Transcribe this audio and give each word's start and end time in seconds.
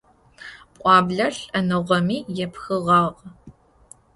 Пӏуаблэр 0.75 1.33
лӏэныгъэми 1.43 2.17
епхыгъагъ. 2.45 3.17